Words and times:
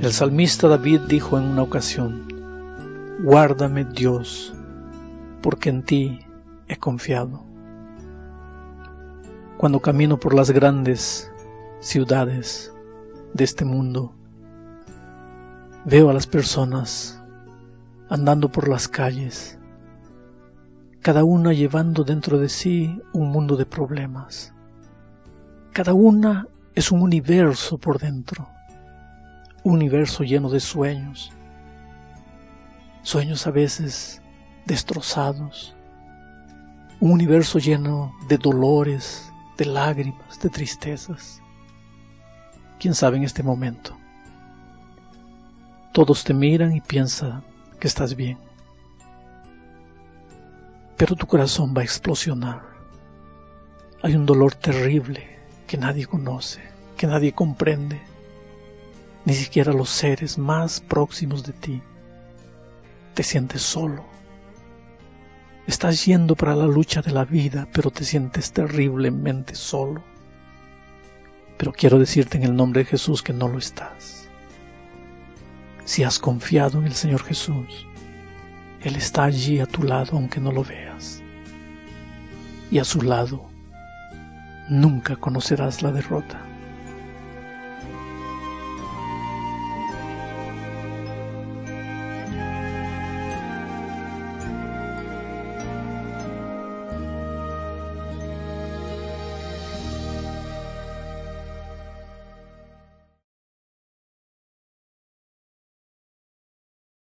El 0.00 0.14
salmista 0.14 0.66
David 0.66 1.02
dijo 1.08 1.36
en 1.36 1.44
una 1.44 1.62
ocasión, 1.62 2.26
Guárdame 3.22 3.84
Dios, 3.84 4.54
porque 5.42 5.68
en 5.68 5.82
ti 5.82 6.20
he 6.68 6.78
confiado. 6.78 7.44
Cuando 9.58 9.80
camino 9.80 10.18
por 10.18 10.32
las 10.32 10.52
grandes 10.52 11.30
ciudades 11.80 12.72
de 13.34 13.44
este 13.44 13.66
mundo, 13.66 14.14
veo 15.84 16.08
a 16.08 16.14
las 16.14 16.26
personas 16.26 17.22
andando 18.08 18.50
por 18.50 18.70
las 18.70 18.88
calles, 18.88 19.58
cada 21.02 21.24
una 21.24 21.52
llevando 21.52 22.04
dentro 22.04 22.38
de 22.38 22.48
sí 22.48 23.02
un 23.12 23.28
mundo 23.28 23.54
de 23.54 23.66
problemas. 23.66 24.54
Cada 25.74 25.92
una 25.92 26.48
es 26.74 26.90
un 26.90 27.02
universo 27.02 27.76
por 27.76 27.98
dentro, 27.98 28.48
universo 29.62 30.24
lleno 30.24 30.48
de 30.48 30.60
sueños, 30.60 31.32
sueños 33.02 33.46
a 33.46 33.50
veces 33.50 34.22
destrozados, 34.66 35.74
un 37.00 37.12
universo 37.12 37.58
lleno 37.58 38.14
de 38.28 38.38
dolores, 38.38 39.32
de 39.56 39.66
lágrimas, 39.66 40.40
de 40.40 40.48
tristezas. 40.48 41.42
¿Quién 42.78 42.94
sabe 42.94 43.18
en 43.18 43.24
este 43.24 43.42
momento? 43.42 43.96
Todos 45.92 46.24
te 46.24 46.32
miran 46.32 46.74
y 46.74 46.80
piensan 46.80 47.42
que 47.78 47.88
estás 47.88 48.14
bien, 48.14 48.38
pero 50.96 51.16
tu 51.16 51.26
corazón 51.26 51.74
va 51.76 51.80
a 51.80 51.84
explosionar. 51.84 52.62
Hay 54.02 54.14
un 54.14 54.24
dolor 54.24 54.54
terrible 54.54 55.38
que 55.66 55.76
nadie 55.76 56.06
conoce, 56.06 56.60
que 56.96 57.06
nadie 57.06 57.32
comprende, 57.32 58.00
ni 59.24 59.34
siquiera 59.34 59.72
los 59.72 59.90
seres 59.90 60.38
más 60.38 60.80
próximos 60.80 61.44
de 61.44 61.52
ti. 61.52 61.82
Te 63.14 63.22
sientes 63.22 63.62
solo. 63.62 64.04
Estás 65.66 66.04
yendo 66.04 66.34
para 66.34 66.56
la 66.56 66.66
lucha 66.66 67.02
de 67.02 67.12
la 67.12 67.24
vida, 67.24 67.68
pero 67.72 67.90
te 67.90 68.04
sientes 68.04 68.52
terriblemente 68.52 69.54
solo. 69.54 70.02
Pero 71.58 71.72
quiero 71.72 71.98
decirte 71.98 72.38
en 72.38 72.44
el 72.44 72.56
nombre 72.56 72.80
de 72.80 72.90
Jesús 72.90 73.22
que 73.22 73.32
no 73.32 73.46
lo 73.46 73.58
estás. 73.58 74.28
Si 75.84 76.02
has 76.02 76.18
confiado 76.18 76.78
en 76.78 76.86
el 76.86 76.94
Señor 76.94 77.22
Jesús, 77.22 77.86
Él 78.80 78.96
está 78.96 79.24
allí 79.24 79.60
a 79.60 79.66
tu 79.66 79.82
lado 79.82 80.16
aunque 80.16 80.40
no 80.40 80.50
lo 80.52 80.64
veas. 80.64 81.22
Y 82.70 82.78
a 82.78 82.84
su 82.84 83.02
lado 83.02 83.48
nunca 84.68 85.16
conocerás 85.16 85.82
la 85.82 85.92
derrota. 85.92 86.49